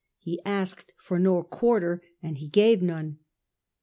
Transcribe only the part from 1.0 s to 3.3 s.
no quarter, and he gave none.